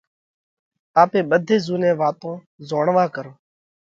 [1.01, 2.35] آپي ٻڌي زُوني واتون
[2.67, 3.35] زوڻوا ڪرونه،